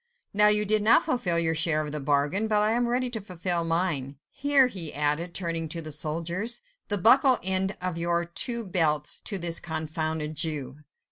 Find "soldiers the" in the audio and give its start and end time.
5.91-6.97